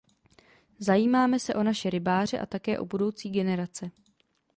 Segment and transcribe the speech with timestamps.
[0.79, 3.91] Zajímáme se o naše rybáře a také o budoucí generace.